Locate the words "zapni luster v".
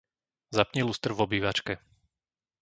0.57-1.21